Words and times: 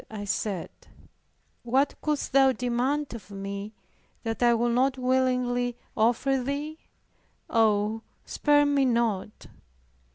I 0.09 0.25
said, 0.25 0.71
"What 1.61 1.93
couldst 2.01 2.31
Thou 2.33 2.53
demand 2.53 3.13
of 3.13 3.29
me, 3.29 3.75
that 4.23 4.41
I 4.41 4.55
would 4.55 4.71
not 4.71 4.97
willingly 4.97 5.77
offer 5.95 6.39
Thee? 6.41 6.79
Oh, 7.47 8.01
spare 8.25 8.65
me 8.65 8.83
not." 8.83 9.45